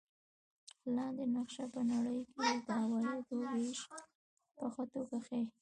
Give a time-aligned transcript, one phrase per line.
[0.95, 3.79] لاندې نقشه په نړۍ کې د عوایدو وېش
[4.57, 5.45] په ښه توګه ښيي.